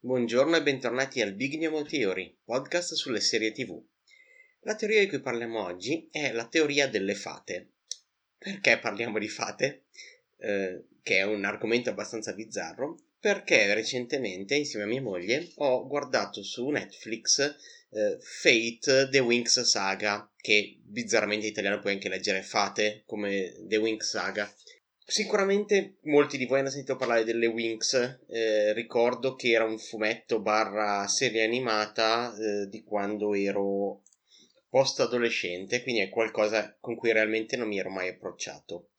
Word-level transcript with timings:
Buongiorno 0.00 0.56
e 0.56 0.62
bentornati 0.62 1.20
al 1.20 1.34
Big 1.34 1.58
Nemo 1.58 1.82
Theory, 1.82 2.38
podcast 2.42 2.94
sulle 2.94 3.20
serie 3.20 3.52
TV. 3.52 3.78
La 4.60 4.74
teoria 4.74 5.00
di 5.00 5.08
cui 5.08 5.20
parliamo 5.20 5.62
oggi 5.62 6.08
è 6.10 6.32
la 6.32 6.46
teoria 6.46 6.88
delle 6.88 7.14
fate. 7.14 7.72
Perché 8.38 8.78
parliamo 8.78 9.18
di 9.18 9.28
fate? 9.28 9.84
Eh, 10.38 10.86
che 11.02 11.18
è 11.18 11.24
un 11.24 11.44
argomento 11.44 11.90
abbastanza 11.90 12.32
bizzarro, 12.32 12.96
perché 13.20 13.72
recentemente, 13.74 14.54
insieme 14.54 14.84
a 14.84 14.88
mia 14.88 15.02
moglie, 15.02 15.52
ho 15.56 15.86
guardato 15.86 16.42
su 16.42 16.68
Netflix 16.68 17.56
eh, 17.90 18.18
Fate 18.20 19.08
The 19.10 19.18
Winx 19.18 19.60
Saga, 19.62 20.30
che 20.36 20.78
bizzarramente 20.82 21.46
in 21.46 21.52
italiano 21.52 21.80
puoi 21.80 21.94
anche 21.94 22.08
leggere 22.08 22.42
Fate 22.42 23.02
come 23.06 23.54
The 23.66 23.76
Winx 23.76 24.10
Saga. 24.10 24.52
Sicuramente 25.04 25.96
molti 26.02 26.36
di 26.36 26.44
voi 26.44 26.60
hanno 26.60 26.68
sentito 26.68 26.96
parlare 26.96 27.24
delle 27.24 27.46
Winx, 27.46 28.18
eh, 28.28 28.74
ricordo 28.74 29.34
che 29.34 29.50
era 29.52 29.64
un 29.64 29.78
fumetto 29.78 30.40
barra 30.40 31.06
serie 31.08 31.44
animata 31.44 32.34
eh, 32.36 32.68
di 32.68 32.82
quando 32.84 33.32
ero 33.32 34.02
post 34.68 35.00
adolescente, 35.00 35.82
quindi 35.82 36.02
è 36.02 36.10
qualcosa 36.10 36.76
con 36.78 36.94
cui 36.94 37.10
realmente 37.10 37.56
non 37.56 37.68
mi 37.68 37.78
ero 37.78 37.88
mai 37.88 38.08
approcciato. 38.08 38.90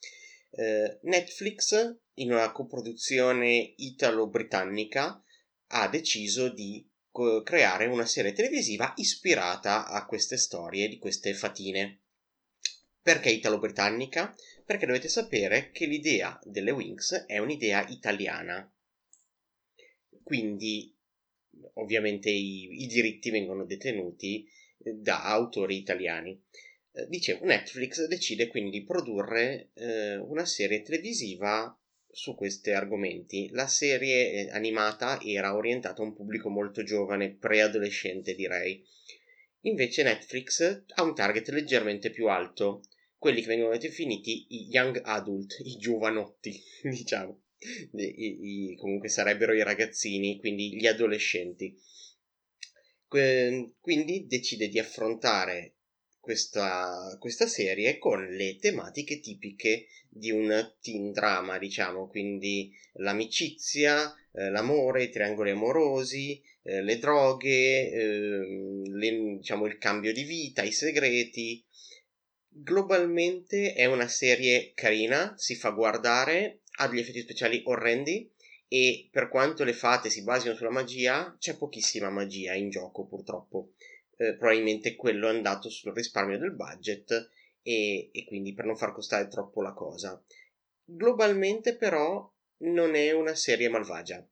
Eh, 0.49 0.97
Netflix, 1.03 1.95
in 2.19 2.31
una 2.31 2.51
coproduzione 2.51 3.73
italo-britannica, 3.77 5.21
ha 5.71 5.87
deciso 5.87 6.49
di 6.49 6.87
creare 7.43 7.85
una 7.87 8.05
serie 8.05 8.31
televisiva 8.33 8.93
ispirata 8.97 9.87
a 9.87 10.05
queste 10.05 10.37
storie 10.37 10.87
di 10.87 10.97
queste 10.97 11.33
fatine. 11.33 12.01
Perché 13.01 13.29
italo-britannica? 13.29 14.33
Perché 14.65 14.85
dovete 14.85 15.07
sapere 15.07 15.71
che 15.71 15.85
l'idea 15.85 16.39
delle 16.43 16.71
Wings 16.71 17.25
è 17.25 17.37
un'idea 17.39 17.87
italiana. 17.87 18.71
Quindi, 20.23 20.95
ovviamente, 21.75 22.29
i, 22.29 22.83
i 22.83 22.87
diritti 22.87 23.31
vengono 23.31 23.65
detenuti 23.65 24.47
eh, 24.83 24.93
da 24.93 25.23
autori 25.23 25.77
italiani. 25.77 26.39
Eh, 26.91 27.07
dicevo, 27.07 27.45
Netflix 27.45 28.05
decide 28.05 28.47
quindi 28.47 28.79
di 28.79 28.85
produrre 28.85 29.71
eh, 29.73 30.17
una 30.17 30.45
serie 30.45 30.81
televisiva 30.83 31.75
su 32.11 32.35
questi 32.35 32.71
argomenti. 32.71 33.49
La 33.51 33.67
serie 33.67 34.31
eh, 34.31 34.49
animata 34.51 35.19
era 35.21 35.55
orientata 35.55 36.01
a 36.01 36.05
un 36.05 36.13
pubblico 36.13 36.49
molto 36.49 36.83
giovane, 36.83 37.35
preadolescente 37.35 38.35
direi. 38.35 38.83
Invece 39.61 40.03
Netflix 40.03 40.83
ha 40.95 41.03
un 41.03 41.13
target 41.13 41.49
leggermente 41.49 42.09
più 42.11 42.27
alto, 42.27 42.81
quelli 43.17 43.41
che 43.41 43.47
vengono 43.47 43.77
definiti 43.77 44.45
i 44.49 44.67
young 44.69 45.01
adult, 45.03 45.57
i 45.63 45.75
giovanotti, 45.77 46.61
diciamo. 46.83 47.41
I, 47.91 48.71
i, 48.71 48.75
comunque 48.77 49.09
sarebbero 49.09 49.53
i 49.53 49.63
ragazzini, 49.63 50.39
quindi 50.39 50.75
gli 50.75 50.87
adolescenti. 50.87 51.77
Quindi 53.07 54.27
decide 54.27 54.69
di 54.69 54.79
affrontare 54.79 55.78
questa, 56.19 57.15
questa 57.19 57.47
serie 57.47 57.97
con 57.97 58.25
le 58.25 58.57
tematiche 58.57 59.19
tipiche 59.19 59.87
di 60.09 60.31
un 60.31 60.73
teen 60.81 61.11
drama, 61.11 61.57
diciamo, 61.57 62.07
quindi 62.07 62.71
l'amicizia, 62.93 64.13
eh, 64.33 64.49
l'amore, 64.49 65.03
i 65.03 65.09
triangoli 65.09 65.51
amorosi, 65.51 66.41
eh, 66.63 66.81
le 66.81 66.97
droghe, 66.97 67.89
eh, 67.91 68.81
le, 68.85 69.37
diciamo, 69.37 69.65
il 69.65 69.77
cambio 69.77 70.13
di 70.13 70.23
vita, 70.23 70.63
i 70.63 70.71
segreti. 70.71 71.63
Globalmente 72.51 73.73
è 73.73 73.85
una 73.85 74.07
serie 74.07 74.73
carina, 74.73 75.33
si 75.37 75.55
fa 75.55 75.69
guardare, 75.69 76.61
ha 76.77 76.87
degli 76.87 76.99
effetti 76.99 77.21
speciali 77.21 77.61
orrendi 77.65 78.29
e 78.67 79.07
per 79.11 79.29
quanto 79.29 79.63
le 79.63 79.73
fate 79.73 80.09
si 80.09 80.23
basino 80.23 80.53
sulla 80.53 80.69
magia, 80.69 81.35
c'è 81.39 81.57
pochissima 81.57 82.09
magia 82.09 82.53
in 82.53 82.69
gioco 82.69 83.05
purtroppo 83.05 83.71
eh, 84.19 84.35
probabilmente 84.35 84.95
quello 84.95 85.27
è 85.27 85.33
andato 85.33 85.69
sul 85.69 85.93
risparmio 85.93 86.37
del 86.37 86.53
budget 86.53 87.29
e, 87.61 88.09
e 88.11 88.25
quindi 88.25 88.53
per 88.53 88.65
non 88.65 88.75
far 88.75 88.91
costare 88.91 89.29
troppo 89.29 89.61
la 89.61 89.73
cosa. 89.73 90.21
Globalmente 90.83 91.77
però 91.77 92.29
non 92.57 92.95
è 92.95 93.11
una 93.11 93.33
serie 93.35 93.69
malvagia. 93.69 94.27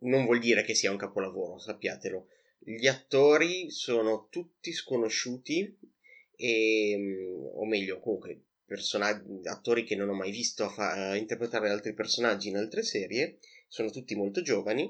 Non 0.00 0.24
vuol 0.24 0.40
dire 0.40 0.64
che 0.64 0.74
sia 0.74 0.90
un 0.90 0.96
capolavoro, 0.96 1.58
sappiatelo. 1.58 2.26
Gli 2.58 2.88
attori 2.88 3.70
sono 3.70 4.26
tutti 4.28 4.72
sconosciuti 4.72 5.78
e, 6.34 6.96
mm, 6.98 7.44
o 7.54 7.64
meglio, 7.66 8.00
comunque 8.00 8.42
attori 9.44 9.84
che 9.84 9.94
non 9.94 10.08
ho 10.08 10.14
mai 10.14 10.32
visto 10.32 10.68
fa- 10.68 11.14
interpretare 11.14 11.70
altri 11.70 11.94
personaggi 11.94 12.48
in 12.48 12.56
altre 12.56 12.82
serie, 12.82 13.38
sono 13.74 13.90
tutti 13.90 14.14
molto 14.14 14.40
giovani 14.40 14.88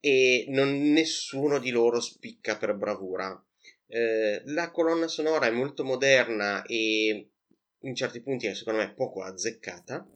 e 0.00 0.46
non, 0.48 0.90
nessuno 0.90 1.58
di 1.58 1.68
loro 1.68 2.00
spicca 2.00 2.56
per 2.56 2.74
bravura. 2.74 3.38
Eh, 3.88 4.40
la 4.46 4.70
colonna 4.70 5.06
sonora 5.06 5.46
è 5.46 5.50
molto 5.50 5.84
moderna 5.84 6.64
e 6.64 7.28
in 7.78 7.94
certi 7.94 8.22
punti 8.22 8.52
secondo 8.54 8.80
me 8.80 8.94
poco 8.94 9.22
azzeccata, 9.22 10.08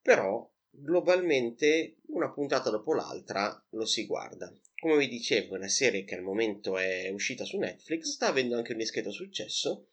però 0.00 0.50
globalmente 0.70 1.96
una 2.06 2.30
puntata 2.30 2.70
dopo 2.70 2.94
l'altra 2.94 3.66
lo 3.72 3.84
si 3.84 4.06
guarda. 4.06 4.50
Come 4.80 4.96
vi 4.96 5.08
dicevo, 5.08 5.56
è 5.56 5.58
una 5.58 5.68
serie 5.68 6.04
che 6.04 6.14
al 6.14 6.22
momento 6.22 6.78
è 6.78 7.10
uscita 7.10 7.44
su 7.44 7.58
Netflix, 7.58 8.12
sta 8.12 8.28
avendo 8.28 8.56
anche 8.56 8.72
un 8.72 8.78
discreto 8.78 9.10
successo 9.10 9.88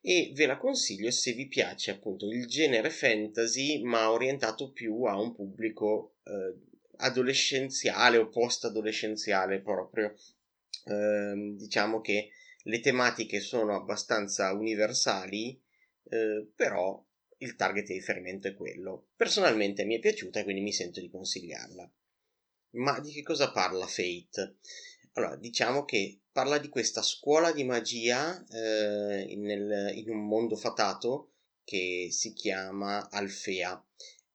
e 0.00 0.32
ve 0.34 0.46
la 0.46 0.56
consiglio 0.56 1.10
se 1.10 1.32
vi 1.32 1.46
piace 1.46 1.90
appunto 1.90 2.26
il 2.26 2.46
genere 2.46 2.90
fantasy 2.90 3.82
ma 3.82 4.10
orientato 4.10 4.72
più 4.72 5.04
a 5.04 5.18
un 5.18 5.34
pubblico 5.34 6.16
eh, 6.24 6.68
adolescenziale 6.96 8.16
o 8.16 8.28
post-adolescenziale 8.28 9.60
proprio. 9.60 10.14
Eh, 10.84 11.54
diciamo 11.56 12.00
che 12.00 12.30
le 12.64 12.80
tematiche 12.80 13.40
sono 13.40 13.74
abbastanza 13.74 14.52
universali, 14.52 15.60
eh, 16.04 16.48
però 16.54 17.02
il 17.38 17.56
target 17.56 17.86
di 17.86 17.94
riferimento 17.94 18.48
è 18.48 18.54
quello. 18.54 19.08
Personalmente 19.16 19.84
mi 19.84 19.96
è 19.96 19.98
piaciuta 19.98 20.42
quindi 20.44 20.62
mi 20.62 20.72
sento 20.72 21.00
di 21.00 21.10
consigliarla. 21.10 21.90
Ma 22.72 23.00
di 23.00 23.10
che 23.12 23.22
cosa 23.22 23.50
parla 23.50 23.86
Fate? 23.86 24.56
Allora, 25.20 25.36
diciamo 25.36 25.84
che 25.84 26.20
parla 26.32 26.56
di 26.56 26.70
questa 26.70 27.02
scuola 27.02 27.52
di 27.52 27.62
magia 27.62 28.42
eh, 28.48 29.36
nel, 29.36 29.92
in 29.94 30.08
un 30.08 30.26
mondo 30.26 30.56
fatato 30.56 31.32
che 31.62 32.08
si 32.10 32.32
chiama 32.32 33.10
Alfea. 33.10 33.84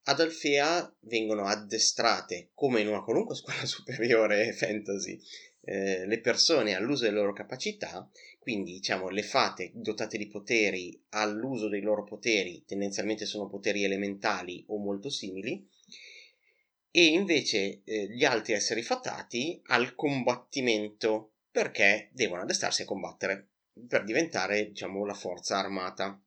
Ad 0.03 0.19
Alfea 0.19 0.95
vengono 0.99 1.45
addestrate, 1.45 2.51
come 2.53 2.81
in 2.81 2.87
una 2.87 3.01
qualunque 3.01 3.33
scuola 3.33 3.65
superiore 3.65 4.53
fantasy, 4.53 5.19
eh, 5.61 6.05
le 6.05 6.19
persone 6.19 6.75
all'uso 6.75 7.05
delle 7.05 7.15
loro 7.15 7.33
capacità, 7.33 8.07
quindi 8.37 8.73
diciamo 8.73 9.09
le 9.09 9.23
fate 9.23 9.71
dotate 9.73 10.19
di 10.19 10.27
poteri 10.27 11.03
all'uso 11.09 11.67
dei 11.67 11.81
loro 11.81 12.03
poteri, 12.03 12.63
tendenzialmente 12.63 13.25
sono 13.25 13.47
poteri 13.47 13.83
elementali 13.83 14.63
o 14.67 14.77
molto 14.77 15.09
simili, 15.09 15.67
e 16.97 17.07
invece 17.07 17.81
eh, 17.83 18.07
gli 18.07 18.23
altri 18.23 18.53
esseri 18.53 18.81
fatati 18.81 19.59
al 19.65 19.95
combattimento, 19.95 21.33
perché 21.51 22.07
devono 22.13 22.43
addestrarsi 22.43 22.83
a 22.83 22.85
combattere 22.85 23.49
per 23.85 24.05
diventare 24.05 24.69
diciamo 24.69 25.03
la 25.03 25.13
forza 25.13 25.57
armata. 25.57 26.17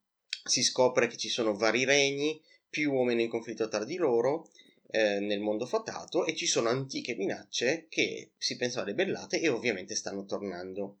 Si 0.43 0.61
scopre 0.61 1.07
che 1.07 1.17
ci 1.17 1.27
sono 1.27 1.55
vari 1.55 1.85
regni, 1.85 2.39
più 2.69 2.93
o 2.93 3.03
meno 3.03 3.21
in 3.21 3.29
conflitto 3.29 3.67
tra 3.67 3.83
di 3.83 3.95
loro 3.95 4.51
eh, 4.91 5.19
nel 5.19 5.39
mondo 5.39 5.65
fatato 5.65 6.23
e 6.27 6.35
ci 6.35 6.45
sono 6.45 6.69
antiche 6.69 7.15
minacce 7.15 7.87
che 7.89 8.33
si 8.37 8.55
pensano 8.55 8.85
ribellate 8.85 9.41
e 9.41 9.49
ovviamente 9.49 9.95
stanno 9.95 10.23
tornando. 10.25 10.99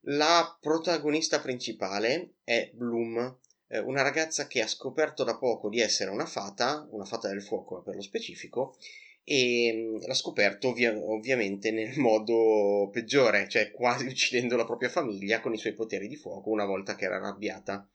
La 0.00 0.58
protagonista 0.60 1.40
principale 1.40 2.34
è 2.44 2.70
Bloom, 2.74 3.38
eh, 3.70 3.78
una 3.78 4.02
ragazza 4.02 4.46
che 4.46 4.60
ha 4.60 4.66
scoperto 4.66 5.24
da 5.24 5.38
poco 5.38 5.68
di 5.68 5.80
essere 5.80 6.10
una 6.10 6.26
fata, 6.26 6.86
una 6.90 7.04
fata 7.04 7.28
del 7.28 7.42
fuoco 7.42 7.82
per 7.82 7.94
lo 7.94 8.02
specifico, 8.02 8.76
e 9.22 9.98
l'ha 10.04 10.14
scoperto 10.14 10.68
ovvia- 10.70 10.96
ovviamente 10.96 11.70
nel 11.70 11.96
modo 11.98 12.88
peggiore, 12.90 13.48
cioè 13.48 13.70
quasi 13.70 14.06
uccidendo 14.06 14.56
la 14.56 14.66
propria 14.66 14.88
famiglia 14.88 15.40
con 15.40 15.52
i 15.54 15.58
suoi 15.58 15.74
poteri 15.74 16.08
di 16.08 16.16
fuoco 16.16 16.50
una 16.50 16.64
volta 16.64 16.96
che 16.96 17.04
era 17.04 17.16
arrabbiata. 17.16 17.88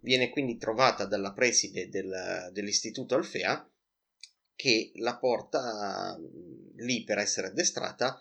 Viene 0.00 0.30
quindi 0.30 0.56
trovata 0.56 1.04
dalla 1.04 1.32
preside 1.32 1.88
del, 1.88 2.50
dell'istituto 2.52 3.14
Alfea 3.14 3.68
che 4.56 4.92
la 4.96 5.16
porta 5.16 6.18
lì 6.76 7.04
per 7.04 7.18
essere 7.18 7.48
addestrata 7.48 8.20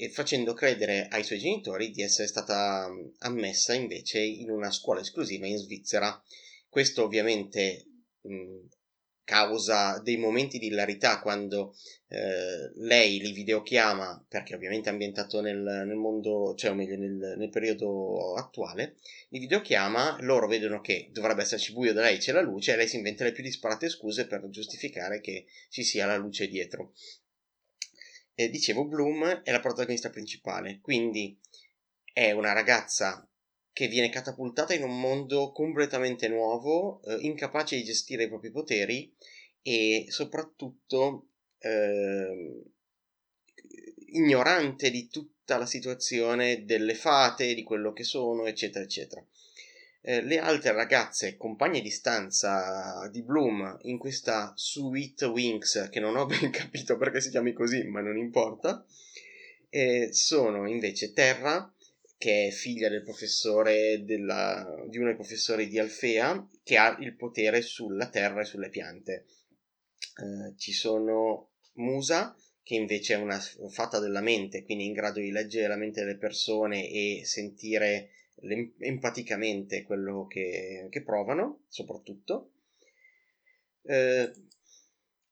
e 0.00 0.08
facendo 0.10 0.54
credere 0.54 1.08
ai 1.08 1.24
suoi 1.24 1.40
genitori 1.40 1.90
di 1.90 2.02
essere 2.02 2.28
stata 2.28 2.88
ammessa 3.18 3.74
invece 3.74 4.20
in 4.20 4.48
una 4.48 4.70
scuola 4.70 5.00
esclusiva 5.00 5.44
in 5.44 5.56
Svizzera. 5.56 6.22
Questo 6.68 7.02
ovviamente 7.02 7.84
mh, 8.20 8.66
causa 9.24 9.98
dei 9.98 10.16
momenti 10.16 10.60
di 10.60 10.68
hilarità 10.68 11.18
quando 11.18 11.74
eh, 12.10 12.70
lei 12.76 13.18
li 13.18 13.32
videochiama, 13.32 14.24
perché 14.28 14.54
ovviamente 14.54 14.88
è 14.88 14.92
ambientato 14.92 15.40
nel, 15.40 15.58
nel 15.58 15.96
mondo, 15.96 16.54
cioè 16.54 16.70
o 16.70 16.74
meglio 16.74 16.96
nel, 16.96 17.34
nel, 17.36 17.50
periodo 17.50 18.36
attuale, 18.36 18.98
li 19.30 19.40
videochiama, 19.40 20.18
loro 20.20 20.46
vedono 20.46 20.80
che 20.80 21.08
dovrebbe 21.10 21.42
esserci 21.42 21.72
buio 21.72 21.92
da 21.92 22.02
lei 22.02 22.18
c'è 22.18 22.30
la 22.30 22.40
luce 22.40 22.72
e 22.72 22.76
lei 22.76 22.86
si 22.86 22.98
inventa 22.98 23.24
le 23.24 23.32
più 23.32 23.42
disparate 23.42 23.88
scuse 23.88 24.28
per 24.28 24.48
giustificare 24.48 25.20
che 25.20 25.46
ci 25.70 25.82
sia 25.82 26.06
la 26.06 26.16
luce 26.16 26.46
dietro. 26.46 26.92
E 28.40 28.50
dicevo, 28.50 28.84
Bloom 28.84 29.42
è 29.42 29.50
la 29.50 29.58
protagonista 29.58 30.10
principale, 30.10 30.78
quindi 30.80 31.36
è 32.12 32.30
una 32.30 32.52
ragazza 32.52 33.28
che 33.72 33.88
viene 33.88 34.10
catapultata 34.10 34.74
in 34.74 34.84
un 34.84 35.00
mondo 35.00 35.50
completamente 35.50 36.28
nuovo, 36.28 37.02
eh, 37.02 37.16
incapace 37.22 37.74
di 37.74 37.82
gestire 37.82 38.22
i 38.22 38.28
propri 38.28 38.52
poteri 38.52 39.12
e 39.60 40.06
soprattutto 40.10 41.30
eh, 41.58 42.62
ignorante 44.12 44.90
di 44.92 45.08
tutta 45.08 45.58
la 45.58 45.66
situazione 45.66 46.64
delle 46.64 46.94
fate, 46.94 47.54
di 47.54 47.64
quello 47.64 47.92
che 47.92 48.04
sono, 48.04 48.46
eccetera, 48.46 48.84
eccetera. 48.84 49.26
Eh, 50.00 50.22
le 50.22 50.38
altre 50.38 50.72
ragazze, 50.72 51.36
compagne 51.36 51.80
di 51.80 51.90
stanza 51.90 53.08
di 53.10 53.22
Bloom 53.22 53.78
in 53.82 53.98
questa 53.98 54.52
Sweet 54.54 55.22
Wings, 55.22 55.88
che 55.90 56.00
non 56.00 56.16
ho 56.16 56.24
ben 56.26 56.50
capito 56.50 56.96
perché 56.96 57.20
si 57.20 57.30
chiami 57.30 57.52
così, 57.52 57.82
ma 57.84 58.00
non 58.00 58.16
importa, 58.16 58.84
eh, 59.70 60.08
sono 60.12 60.68
invece 60.68 61.12
Terra, 61.12 61.72
che 62.16 62.48
è 62.48 62.50
figlia 62.50 62.88
del 62.88 63.02
professore 63.02 64.02
della, 64.04 64.66
di 64.88 64.98
uno 64.98 65.06
dei 65.06 65.16
professori 65.16 65.68
di 65.68 65.78
Alfea, 65.78 66.48
che 66.62 66.76
ha 66.76 66.96
il 67.00 67.14
potere 67.14 67.60
sulla 67.60 68.08
terra 68.08 68.40
e 68.40 68.44
sulle 68.44 68.70
piante. 68.70 69.26
Eh, 70.16 70.56
ci 70.56 70.72
sono 70.72 71.50
Musa, 71.74 72.36
che 72.62 72.74
invece 72.74 73.14
è 73.14 73.18
una 73.18 73.40
fatta 73.70 73.98
della 73.98 74.20
mente, 74.20 74.64
quindi 74.64 74.86
in 74.86 74.92
grado 74.92 75.20
di 75.20 75.30
leggere 75.30 75.68
la 75.68 75.76
mente 75.76 76.00
delle 76.00 76.18
persone 76.18 76.88
e 76.88 77.22
sentire 77.24 78.10
empaticamente 78.78 79.82
quello 79.82 80.26
che, 80.26 80.86
che 80.90 81.02
provano, 81.02 81.64
soprattutto. 81.68 82.52
Eh, 83.82 84.30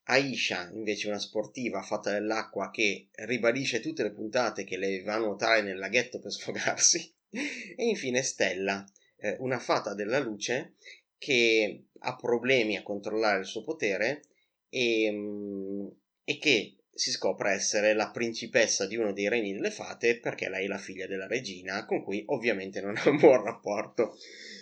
Aisha, 0.05 0.71
invece, 0.73 1.09
una 1.09 1.19
sportiva 1.19 1.83
fatta 1.83 2.13
dell'acqua 2.13 2.71
che 2.71 3.09
ribadisce 3.13 3.81
tutte 3.81 4.05
le 4.05 4.13
puntate 4.13 4.65
che 4.65 4.77
le 4.77 5.03
va 5.03 5.15
a 5.15 5.19
nuotare 5.19 5.63
nel 5.63 5.79
laghetto 5.79 6.19
per 6.19 6.31
sfogarsi. 6.33 7.13
e 7.31 7.85
infine 7.85 8.23
Stella, 8.23 8.85
eh, 9.17 9.37
una 9.41 9.59
fata 9.59 9.95
della 9.95 10.19
luce 10.19 10.75
che 11.19 11.87
ha 11.99 12.17
problemi 12.17 12.77
a 12.77 12.83
controllare 12.83 13.41
il 13.41 13.47
suo 13.47 13.65
potere 13.65 14.23
e, 14.69 15.11
mm, 15.11 15.87
e 16.25 16.39
che 16.39 16.77
si 16.97 17.11
scopre 17.11 17.53
essere 17.53 17.93
la 17.93 18.11
principessa 18.11 18.87
di 18.87 18.97
uno 18.97 19.13
dei 19.13 19.29
regni 19.29 19.53
delle 19.53 19.71
fate 19.71 20.19
perché 20.19 20.49
lei 20.49 20.65
è 20.65 20.69
la 20.69 20.79
figlia 20.79 21.07
della 21.07 21.27
regina, 21.27 21.85
con 21.85 22.03
cui 22.03 22.23
ovviamente 22.27 22.81
non 22.81 22.97
ha 22.99 23.11
un 23.11 23.19
buon 23.19 23.45
rapporto. 23.45 24.17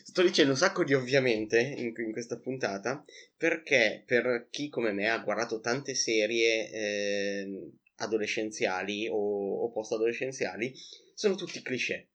Sto 0.05 0.23
dicendo 0.23 0.51
un 0.51 0.59
sacco 0.59 0.85
di 0.85 0.95
ovviamente 0.95 1.61
in, 1.61 1.93
in 1.97 2.13
questa 2.13 2.39
puntata 2.39 3.05
perché 3.37 4.03
per 4.05 4.49
chi 4.51 4.69
come 4.69 4.93
me 4.93 5.09
ha 5.09 5.19
guardato 5.19 5.61
tante 5.61 5.95
serie 5.95 6.71
eh, 6.71 7.73
adolescenziali 7.97 9.07
o, 9.09 9.63
o 9.63 9.71
post-adolescenziali, 9.71 10.75
sono 11.15 11.37
tutti 11.37 11.63
cliché. 11.63 12.09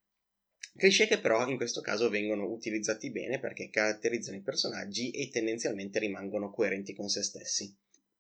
Cliché 0.76 1.08
che 1.08 1.20
però 1.20 1.48
in 1.48 1.58
questo 1.58 1.82
caso 1.82 2.10
vengono 2.10 2.46
utilizzati 2.46 3.10
bene 3.12 3.40
perché 3.40 3.70
caratterizzano 3.70 4.38
i 4.38 4.42
personaggi 4.42 5.12
e 5.12 5.30
tendenzialmente 5.30 6.00
rimangono 6.00 6.52
coerenti 6.52 6.94
con 6.94 7.08
se 7.08 7.24
stessi. 7.24 7.76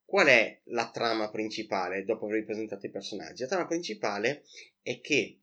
Qual 0.09 0.25
è 0.25 0.59
la 0.69 0.89
trama 0.89 1.29
principale 1.29 2.03
dopo 2.03 2.25
aver 2.25 2.43
presentato 2.43 2.87
i 2.87 2.89
personaggi? 2.89 3.43
La 3.43 3.47
trama 3.47 3.67
principale 3.67 4.43
è 4.81 4.99
che 5.01 5.41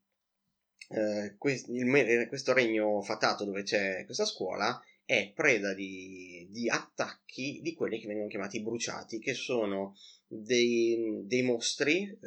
eh, 0.88 1.36
quest- 1.38 1.68
il, 1.68 2.26
questo 2.26 2.52
regno 2.52 3.00
fatato 3.00 3.44
dove 3.44 3.62
c'è 3.62 4.04
questa 4.04 4.24
scuola 4.24 4.76
è 5.04 5.30
preda 5.32 5.72
di, 5.72 6.48
di, 6.50 6.68
attacchi 6.68 7.60
di 7.62 7.74
quelli 7.74 8.00
che 8.00 8.08
vengono 8.08 8.26
chiamati 8.26 8.60
bruciati, 8.60 9.20
che 9.20 9.34
sono 9.34 9.96
dei, 10.26 11.20
dei 11.22 11.42
mostri 11.42 12.02
eh, 12.02 12.18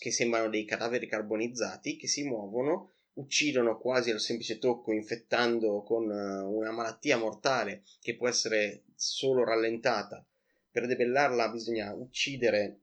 che 0.00 0.10
sembrano 0.10 0.48
dei 0.48 0.64
cadaveri 0.64 1.06
carbonizzati 1.06 1.96
che 1.96 2.08
si 2.08 2.24
muovono, 2.24 2.94
uccidono 3.12 3.78
quasi 3.78 4.10
al 4.10 4.18
semplice 4.18 4.58
tocco, 4.58 4.90
infettando 4.90 5.82
con 5.82 6.10
uh, 6.10 6.52
una 6.52 6.72
malattia 6.72 7.16
mortale 7.16 7.84
che 8.00 8.16
può 8.16 8.26
essere 8.26 8.82
solo 8.96 9.44
rallentata 9.44 10.26
per 10.76 10.86
debellarla 10.86 11.48
bisogna 11.48 11.94
uccidere 11.94 12.80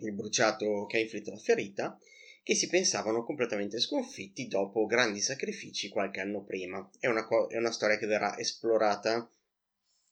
il 0.00 0.12
bruciato 0.12 0.84
che 0.84 0.98
ha 0.98 1.00
inflitto 1.00 1.30
la 1.30 1.38
ferita, 1.38 1.98
che 2.42 2.54
si 2.54 2.68
pensavano 2.68 3.24
completamente 3.24 3.80
sconfitti 3.80 4.48
dopo 4.48 4.84
grandi 4.84 5.22
sacrifici 5.22 5.88
qualche 5.88 6.20
anno 6.20 6.44
prima. 6.44 6.86
È 6.98 7.06
una, 7.06 7.24
co- 7.24 7.48
è 7.48 7.56
una 7.56 7.72
storia 7.72 7.96
che 7.96 8.04
verrà 8.04 8.36
esplorata 8.38 9.26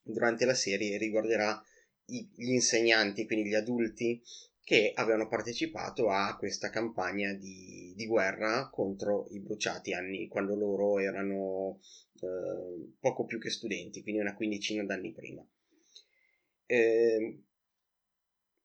durante 0.00 0.46
la 0.46 0.54
serie 0.54 0.94
e 0.94 0.96
riguarderà 0.96 1.62
i- 2.06 2.26
gli 2.34 2.52
insegnanti, 2.52 3.26
quindi 3.26 3.50
gli 3.50 3.54
adulti 3.54 4.22
che 4.64 4.92
avevano 4.94 5.28
partecipato 5.28 6.08
a 6.08 6.34
questa 6.38 6.70
campagna 6.70 7.34
di, 7.34 7.92
di 7.94 8.06
guerra 8.06 8.70
contro 8.72 9.26
i 9.28 9.40
bruciati 9.40 9.92
anni 9.92 10.26
quando 10.26 10.54
loro 10.54 10.98
erano 10.98 11.80
eh, 12.14 12.94
poco 12.98 13.26
più 13.26 13.38
che 13.38 13.50
studenti, 13.50 14.00
quindi 14.00 14.22
una 14.22 14.34
quindicina 14.34 14.84
d'anni 14.84 15.12
prima. 15.12 15.46
Eh, 16.70 17.42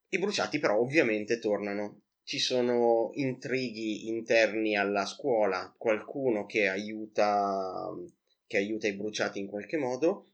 I 0.10 0.20
bruciati 0.20 0.60
però 0.60 0.78
ovviamente 0.80 1.40
tornano. 1.40 2.02
Ci 2.24 2.38
sono 2.40 3.10
intrighi 3.14 4.08
interni 4.08 4.76
alla 4.78 5.06
scuola, 5.06 5.74
qualcuno 5.78 6.46
che 6.46 6.68
aiuta, 6.68 7.92
che 8.46 8.58
aiuta 8.58 8.88
i 8.88 8.94
bruciati 8.94 9.40
in 9.40 9.48
qualche 9.48 9.78
modo. 9.78 10.28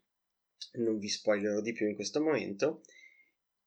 Non 0.74 1.00
vi 1.00 1.08
spoilerò 1.08 1.62
di 1.62 1.72
più 1.72 1.88
in 1.88 1.96
questo 1.96 2.22
momento. 2.22 2.82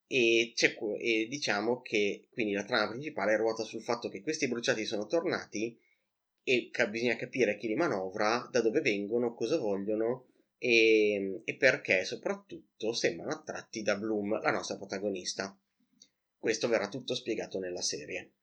E, 0.07 0.53
e, 0.99 1.27
diciamo 1.27 1.81
che 1.81 2.27
quindi 2.31 2.53
la 2.53 2.63
trama 2.63 2.89
principale 2.89 3.35
ruota 3.37 3.63
sul 3.63 3.81
fatto 3.81 4.07
che 4.07 4.21
questi 4.21 4.47
bruciati 4.47 4.85
sono 4.85 5.07
tornati 5.07 5.75
e 6.43 6.69
ca- 6.71 6.87
bisogna 6.87 7.15
capire 7.15 7.57
chi 7.57 7.67
li 7.67 7.75
manovra, 7.75 8.47
da 8.51 8.61
dove 8.61 8.81
vengono, 8.81 9.33
cosa 9.33 9.57
vogliono 9.57 10.27
e, 10.57 11.41
e 11.43 11.55
perché 11.55 12.05
soprattutto 12.05 12.93
sembrano 12.93 13.31
attratti 13.31 13.81
da 13.81 13.95
Bloom, 13.95 14.41
la 14.41 14.51
nostra 14.51 14.77
protagonista. 14.77 15.57
Questo 16.37 16.67
verrà 16.67 16.87
tutto 16.87 17.15
spiegato 17.15 17.59
nella 17.59 17.81
serie. 17.81 18.33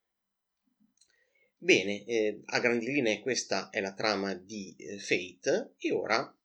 Bene, 1.57 2.05
eh, 2.05 2.43
a 2.47 2.59
grandi 2.59 2.87
linee 2.87 3.21
questa 3.21 3.71
è 3.71 3.81
la 3.81 3.95
trama 3.95 4.35
di 4.35 4.75
eh, 4.77 4.99
Fate 4.99 5.75
e 5.79 5.93
ora 5.93 6.37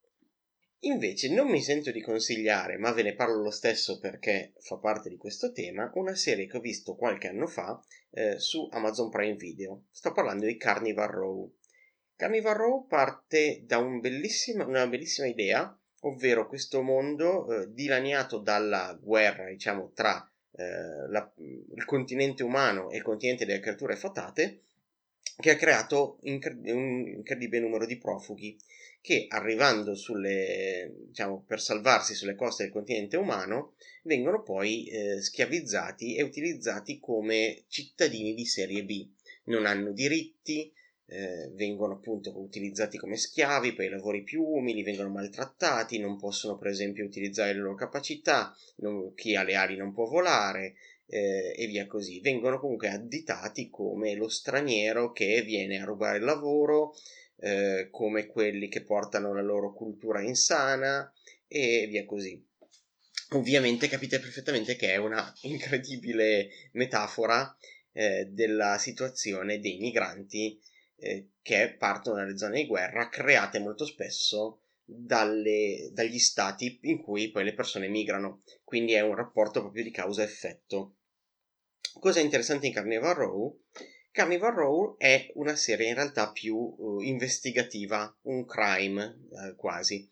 invece 0.82 1.34
non 1.34 1.50
mi 1.50 1.62
sento 1.62 1.90
di 1.90 2.02
consigliare, 2.02 2.78
ma 2.78 2.92
ve 2.92 3.02
ne 3.02 3.16
parlo 3.16 3.42
lo 3.42 3.50
stesso 3.50 3.98
perché 4.00 4.54
fa 4.60 4.78
parte 4.78 5.10
di 5.10 5.18
questo 5.18 5.52
tema, 5.52 5.90
una 5.96 6.14
serie 6.14 6.46
che 6.46 6.58
ho 6.58 6.62
visto 6.62 6.96
qualche 6.96 7.30
anno 7.30 7.48
fa 7.48 7.84
eh, 8.12 8.38
su 8.38 8.68
Amazon 8.72 9.10
Prime 9.10 9.36
Video. 9.36 9.86
Sto 9.90 10.12
parlando 10.12 10.46
di 10.46 10.56
Carnival 10.56 11.10
Row. 11.10 11.52
Carnival 12.18 12.86
parte 12.88 13.62
da 13.68 13.78
un 13.78 14.02
una 14.02 14.88
bellissima 14.88 15.28
idea, 15.28 15.80
ovvero 16.02 16.48
questo 16.48 16.82
mondo 16.82 17.48
eh, 17.48 17.72
dilaniato 17.72 18.40
dalla 18.40 18.98
guerra, 19.00 19.48
diciamo, 19.48 19.92
tra 19.94 20.28
eh, 20.54 21.08
la, 21.10 21.32
il 21.38 21.86
continente 21.86 22.42
umano 22.42 22.90
e 22.90 22.98
il 22.98 23.04
continente 23.04 23.46
delle 23.46 23.60
creature 23.60 23.96
fatate, 23.96 24.62
che 25.40 25.52
ha 25.52 25.56
creato 25.56 26.18
incred- 26.24 26.66
un 26.66 27.08
incredibile 27.08 27.62
numero 27.62 27.86
di 27.86 28.00
profughi 28.00 28.58
che 29.00 29.28
arrivando 29.30 29.94
sulle, 29.94 30.92
diciamo, 31.10 31.44
per 31.46 31.62
salvarsi 31.62 32.16
sulle 32.16 32.34
coste 32.34 32.64
del 32.64 32.72
continente 32.72 33.16
umano 33.16 33.76
vengono 34.02 34.42
poi 34.42 34.88
eh, 34.88 35.22
schiavizzati 35.22 36.16
e 36.16 36.24
utilizzati 36.24 37.00
come 37.00 37.66
cittadini 37.68 38.34
di 38.34 38.46
serie 38.46 38.84
B. 38.84 39.08
Non 39.44 39.68
hanno 39.68 39.92
diritti, 39.92 40.74
eh, 41.10 41.50
vengono 41.54 41.94
appunto 41.94 42.38
utilizzati 42.38 42.98
come 42.98 43.16
schiavi 43.16 43.74
per 43.74 43.86
i 43.86 43.90
lavori 43.90 44.24
più 44.24 44.44
umili, 44.44 44.84
vengono 44.84 45.10
maltrattati, 45.10 46.00
non 46.00 46.18
possono 46.18 46.58
per 46.58 46.68
esempio 46.68 47.06
utilizzare 47.06 47.54
le 47.54 47.60
loro 47.60 47.76
capacità, 47.76 48.56
non, 48.78 49.14
chi 49.14 49.36
ha 49.36 49.44
le 49.44 49.56
ali 49.56 49.78
non 49.78 49.94
può 49.94 50.06
volare 50.06 50.76
eh, 51.08 51.54
e 51.56 51.68
via 51.68 51.88
così. 51.88 52.20
Vengono 52.20 52.60
comunque 52.60 52.90
additati 52.90 53.70
come 53.70 54.16
lo 54.16 54.28
straniero 54.28 55.12
che 55.12 55.42
viene 55.44 55.80
a 55.80 55.86
rubare 55.86 56.18
il 56.18 56.26
lavoro, 56.26 56.94
eh, 57.40 57.88
come 57.90 58.28
quelli 58.28 58.68
che 58.68 58.82
portano 58.82 59.34
la 59.34 59.42
loro 59.42 59.74
cultura 59.74 60.22
insana 60.22 61.12
e 61.48 61.88
via 61.90 62.06
così. 62.06 62.44
Ovviamente 63.32 63.88
capite 63.88 64.20
perfettamente 64.20 64.76
che 64.76 64.92
è 64.92 64.98
una 64.98 65.34
incredibile 65.44 66.50
metafora 66.74 67.56
eh, 67.94 68.26
della 68.30 68.78
situazione 68.78 69.60
dei 69.60 69.78
migranti 69.78 70.60
eh, 70.98 71.30
che 71.42 71.76
partono 71.78 72.18
dalle 72.18 72.38
zone 72.38 72.62
di 72.62 72.68
guerra 72.68 73.10
create 73.10 73.60
molto 73.60 73.86
spesso 73.86 74.62
dalle, 74.84 75.90
dagli 75.92 76.20
stati 76.20 76.80
in 76.84 77.02
cui 77.02 77.30
poi 77.30 77.44
le 77.44 77.54
persone 77.54 77.88
migrano, 77.88 78.44
quindi 78.64 78.94
è 78.94 79.02
un 79.02 79.16
rapporto 79.16 79.62
proprio 79.62 79.84
di 79.84 79.92
causa-effetto. 79.92 80.96
Cosa 82.00 82.20
interessante 82.20 82.68
in 82.68 82.74
Carnival 82.74 83.16
Row? 83.16 83.64
Carnival 84.12 84.54
Row 84.54 84.98
è 84.98 85.30
una 85.36 85.56
serie 85.56 85.90
in 85.90 85.96
realtà 85.96 86.32
più 86.32 86.56
uh, 86.56 87.02
investigativa, 87.02 88.16
un 88.24 88.46
crime 88.46 89.26
uh, 89.30 89.56
quasi. 89.56 90.08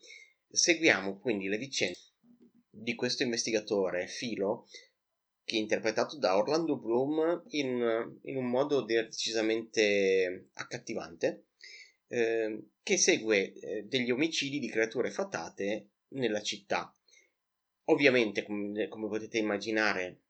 Seguiamo 0.48 1.18
quindi 1.18 1.48
le 1.48 1.58
vicende 1.58 1.98
di 2.70 2.94
questo 2.94 3.22
investigatore, 3.22 4.06
Filo, 4.06 4.68
che 5.46 5.54
è 5.54 5.60
interpretato 5.60 6.18
da 6.18 6.36
Orlando 6.36 6.76
Bloom 6.76 7.44
in, 7.50 8.18
in 8.22 8.36
un 8.36 8.46
modo 8.46 8.82
decisamente 8.82 10.48
accattivante, 10.54 11.44
eh, 12.08 12.64
che 12.82 12.96
segue 12.96 13.52
eh, 13.52 13.82
degli 13.84 14.10
omicidi 14.10 14.58
di 14.58 14.68
creature 14.68 15.08
fatate 15.08 15.90
nella 16.08 16.42
città. 16.42 16.92
Ovviamente, 17.84 18.42
come, 18.42 18.88
come 18.88 19.06
potete 19.06 19.38
immaginare, 19.38 20.22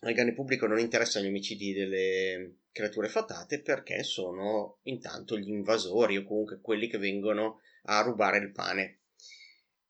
al 0.00 0.14
grande 0.14 0.32
pubblico 0.32 0.66
non 0.66 0.78
interessano 0.78 1.26
gli 1.26 1.28
omicidi 1.28 1.74
delle 1.74 2.60
creature 2.72 3.08
fatate 3.08 3.60
perché 3.60 4.02
sono 4.02 4.78
intanto 4.84 5.36
gli 5.36 5.50
invasori 5.50 6.16
o 6.16 6.24
comunque 6.24 6.60
quelli 6.62 6.88
che 6.88 6.96
vengono 6.96 7.60
a 7.82 8.00
rubare 8.00 8.38
il 8.38 8.52
pane. 8.52 9.00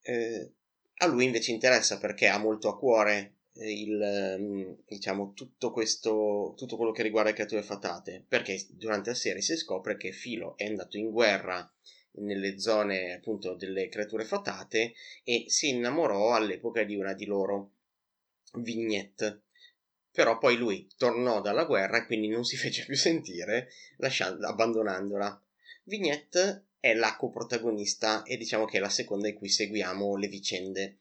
Eh, 0.02 0.54
a 1.02 1.06
lui 1.06 1.24
invece 1.24 1.52
interessa 1.52 1.98
perché 1.98 2.26
ha 2.26 2.38
molto 2.38 2.68
a 2.68 2.76
cuore 2.76 3.36
il, 3.68 4.36
mm, 4.38 4.72
diciamo, 4.86 5.32
tutto 5.34 5.70
questo, 5.70 6.54
tutto 6.56 6.76
quello 6.76 6.92
che 6.92 7.02
riguarda 7.02 7.30
le 7.30 7.36
creature 7.36 7.62
fatate, 7.62 8.24
perché 8.26 8.66
durante 8.70 9.10
la 9.10 9.16
serie 9.16 9.42
si 9.42 9.56
scopre 9.56 9.96
che 9.96 10.12
Filo 10.12 10.56
è 10.56 10.66
andato 10.66 10.96
in 10.96 11.10
guerra 11.10 11.70
nelle 12.12 12.58
zone 12.58 13.12
appunto 13.12 13.54
delle 13.54 13.88
creature 13.88 14.24
fatate 14.24 14.94
e 15.22 15.44
si 15.46 15.68
innamorò 15.68 16.34
all'epoca 16.34 16.82
di 16.82 16.96
una 16.96 17.12
di 17.12 17.26
loro, 17.26 17.72
Vignette. 18.54 19.42
Però 20.12 20.38
poi 20.38 20.56
lui 20.56 20.88
tornò 20.96 21.40
dalla 21.40 21.64
guerra 21.64 21.98
e 21.98 22.06
quindi 22.06 22.28
non 22.28 22.44
si 22.44 22.56
fece 22.58 22.84
più 22.84 22.96
sentire, 22.96 23.68
lasciando, 23.98 24.46
abbandonandola. 24.46 25.40
Vignette 25.84 26.66
è 26.80 26.94
la 26.94 27.14
coprotagonista 27.16 28.22
e 28.22 28.36
diciamo 28.36 28.64
che 28.64 28.78
è 28.78 28.80
la 28.80 28.88
seconda 28.88 29.28
in 29.28 29.34
cui 29.34 29.48
seguiamo 29.48 30.16
le 30.16 30.28
vicende 30.28 30.98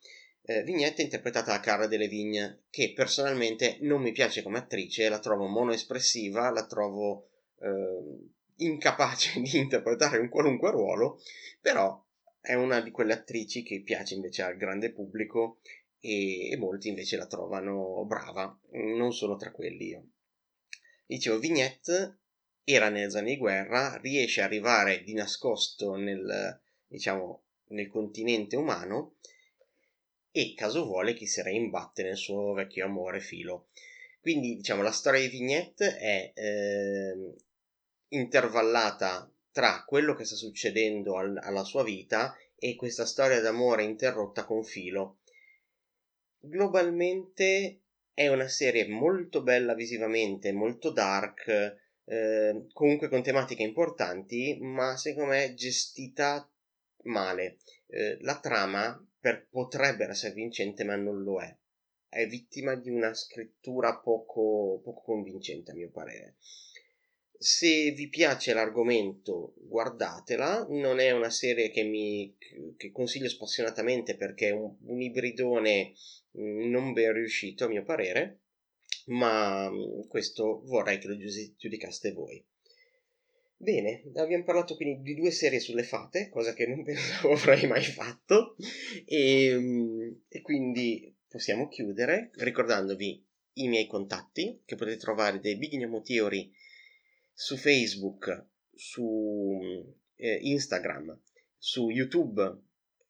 eh, 0.49 0.63
Vignette 0.63 1.03
interpretata 1.03 1.51
da 1.51 1.59
Cara 1.59 1.85
Delevingne, 1.85 2.63
che 2.71 2.91
personalmente 2.95 3.77
non 3.81 4.01
mi 4.01 4.11
piace 4.11 4.41
come 4.41 4.57
attrice, 4.57 5.07
la 5.07 5.19
trovo 5.19 5.45
monoespressiva, 5.45 6.49
la 6.49 6.65
trovo 6.65 7.27
eh, 7.59 8.29
incapace 8.55 9.39
di 9.45 9.57
interpretare 9.57 10.17
un 10.17 10.27
qualunque 10.27 10.71
ruolo, 10.71 11.21
però 11.61 12.03
è 12.41 12.55
una 12.55 12.81
di 12.81 12.89
quelle 12.89 13.13
attrici 13.13 13.61
che 13.61 13.81
piace 13.81 14.15
invece 14.15 14.41
al 14.41 14.57
grande 14.57 14.91
pubblico 14.91 15.59
e, 15.99 16.49
e 16.49 16.57
molti 16.57 16.87
invece 16.87 17.15
la 17.15 17.27
trovano 17.27 18.03
brava, 18.05 18.59
non 18.71 19.13
sono 19.13 19.35
tra 19.35 19.51
quelli 19.51 19.89
io. 19.89 20.03
Dicevo, 21.05 21.37
Vignette 21.37 22.21
era 22.63 22.89
nelle 22.89 23.11
zone 23.11 23.33
di 23.33 23.37
guerra, 23.37 23.97
riesce 23.97 24.41
ad 24.41 24.47
arrivare 24.47 25.03
di 25.03 25.13
nascosto 25.13 25.95
nel, 25.95 26.59
diciamo, 26.87 27.43
nel 27.67 27.87
continente 27.87 28.55
umano 28.55 29.17
e 30.31 30.53
caso 30.55 30.85
vuole 30.85 31.13
chi 31.13 31.25
si 31.25 31.41
reimbatte 31.41 32.03
nel 32.03 32.17
suo 32.17 32.53
vecchio 32.53 32.85
amore 32.85 33.19
filo. 33.19 33.67
Quindi 34.21 34.55
diciamo 34.55 34.81
la 34.81 34.91
storia 34.91 35.21
di 35.21 35.29
Vignette 35.29 35.97
è 35.97 36.31
eh, 36.35 37.35
intervallata 38.09 39.31
tra 39.51 39.83
quello 39.85 40.13
che 40.13 40.25
sta 40.25 40.35
succedendo 40.35 41.17
al, 41.17 41.37
alla 41.41 41.63
sua 41.63 41.83
vita 41.83 42.35
e 42.55 42.75
questa 42.75 43.05
storia 43.05 43.39
d'amore 43.39 43.83
interrotta 43.83 44.45
con 44.45 44.63
filo. 44.63 45.19
Globalmente 46.39 47.81
è 48.13 48.27
una 48.27 48.47
serie 48.47 48.87
molto 48.87 49.41
bella 49.41 49.73
visivamente, 49.73 50.51
molto 50.51 50.91
dark, 50.91 51.47
eh, 52.05 52.65
comunque 52.73 53.07
con 53.07 53.23
tematiche 53.23 53.63
importanti, 53.63 54.57
ma 54.59 54.97
secondo 54.97 55.31
me 55.31 55.53
gestita 55.53 56.49
male. 57.03 57.57
Eh, 57.87 58.17
la 58.21 58.39
trama 58.39 59.03
per, 59.19 59.47
potrebbe 59.49 60.05
essere 60.07 60.33
vincente, 60.33 60.83
ma 60.83 60.95
non 60.95 61.23
lo 61.23 61.41
è. 61.41 61.55
È 62.07 62.25
vittima 62.25 62.75
di 62.75 62.89
una 62.89 63.13
scrittura 63.13 63.97
poco, 63.99 64.81
poco 64.83 65.01
convincente, 65.01 65.71
a 65.71 65.75
mio 65.75 65.91
parere. 65.91 66.37
Se 67.37 67.91
vi 67.91 68.09
piace 68.09 68.53
l'argomento, 68.53 69.53
guardatela. 69.55 70.65
Non 70.69 70.99
è 70.99 71.11
una 71.11 71.29
serie 71.29 71.69
che 71.69 71.83
mi 71.83 72.35
che 72.75 72.91
consiglio 72.91 73.29
spassionatamente 73.29 74.15
perché 74.15 74.49
è 74.49 74.51
un, 74.51 74.75
un 74.85 75.01
ibridone 75.01 75.93
mm, 76.37 76.69
non 76.69 76.91
ben 76.93 77.13
riuscito, 77.13 77.65
a 77.65 77.69
mio 77.69 77.83
parere. 77.83 78.41
Ma 79.05 79.69
mm, 79.69 80.07
questo 80.07 80.61
vorrei 80.65 80.99
che 80.99 81.07
lo 81.07 81.15
giudicaste 81.55 82.11
voi. 82.11 82.43
Bene, 83.61 84.03
abbiamo 84.15 84.45
parlato 84.45 84.77
quindi 84.77 85.01
di 85.01 85.19
due 85.19 85.31
serie 85.31 85.59
sulle 85.59 85.83
fate, 85.83 86.29
cosa 86.29 86.53
che 86.53 86.65
non 86.65 86.81
pensavo 86.85 87.33
avrei 87.33 87.67
mai 87.67 87.83
fatto, 87.83 88.55
e, 89.03 89.47
ehm, 89.47 90.21
e 90.29 90.41
quindi 90.41 91.13
possiamo 91.27 91.67
chiudere 91.67 92.31
ricordandovi 92.35 93.21
i 93.55 93.67
miei 93.67 93.85
contatti, 93.85 94.61
che 94.63 94.75
potete 94.77 94.95
trovare 94.95 95.41
dei 95.41 95.57
Big 95.57 95.75
Gnome 95.75 96.01
Theory 96.01 96.49
su 97.33 97.57
Facebook, 97.57 98.45
su 98.73 99.59
eh, 100.15 100.39
Instagram, 100.41 101.19
su 101.57 101.89
YouTube 101.89 102.61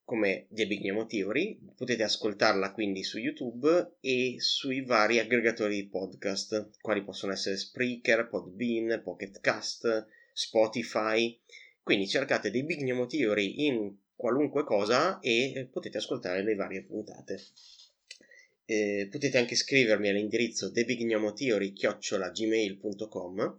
come 0.04 0.48
The 0.50 0.66
Big 0.66 0.82
Gnome 0.82 1.06
Theory, 1.06 1.60
potete 1.76 2.02
ascoltarla 2.02 2.72
quindi 2.72 3.04
su 3.04 3.20
YouTube 3.20 3.98
e 4.00 4.38
sui 4.40 4.84
vari 4.84 5.20
aggregatori 5.20 5.76
di 5.76 5.90
podcast, 5.90 6.72
quali 6.82 7.04
possono 7.04 7.34
essere 7.34 7.56
Spreaker, 7.56 8.28
Podbean, 8.28 9.02
Pocket 9.04 9.40
Cast, 9.42 10.08
Spotify. 10.40 11.38
Quindi 11.84 12.08
cercate 12.08 12.50
dei 12.50 12.64
Big 12.64 12.82
Gnome 12.82 13.08
Theory 13.08 13.66
in 13.66 13.94
qualunque 14.16 14.64
cosa 14.64 15.20
e 15.20 15.68
potete 15.70 15.98
ascoltare 15.98 16.42
le 16.44 16.56
varie 16.56 16.84
puntate. 16.84 17.42
Eh, 18.64 19.10
potete 19.12 19.38
anche 19.38 19.56
scrivermi 19.56 20.08
all'indirizzo 20.08 20.72
thebignomotheory.gmail.com 20.72 23.58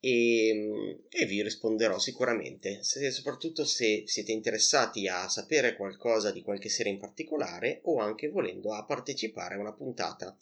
e, 0.00 0.98
e 1.08 1.26
vi 1.26 1.42
risponderò 1.42 1.98
sicuramente, 1.98 2.82
se, 2.82 3.10
soprattutto 3.10 3.64
se 3.64 4.02
siete 4.06 4.32
interessati 4.32 5.08
a 5.08 5.28
sapere 5.28 5.76
qualcosa 5.76 6.32
di 6.32 6.42
qualche 6.42 6.68
serie 6.68 6.92
in 6.92 6.98
particolare 6.98 7.80
o 7.84 7.98
anche 7.98 8.28
volendo 8.28 8.74
a 8.74 8.84
partecipare 8.84 9.54
a 9.54 9.58
una 9.58 9.74
puntata 9.74 10.36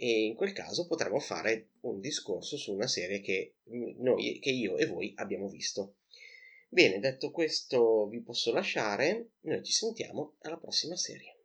e 0.00 0.26
in 0.26 0.36
quel 0.36 0.52
caso 0.52 0.86
potremo 0.86 1.18
fare 1.18 1.70
un 1.80 1.98
discorso 1.98 2.56
su 2.56 2.72
una 2.72 2.86
serie 2.86 3.20
che, 3.20 3.56
noi, 3.64 4.38
che 4.38 4.50
io 4.50 4.76
e 4.76 4.86
voi 4.86 5.12
abbiamo 5.16 5.48
visto. 5.48 5.96
Bene, 6.68 7.00
detto 7.00 7.32
questo 7.32 8.06
vi 8.06 8.22
posso 8.22 8.52
lasciare, 8.52 9.30
noi 9.40 9.64
ci 9.64 9.72
sentiamo 9.72 10.36
alla 10.42 10.56
prossima 10.56 10.94
serie. 10.96 11.37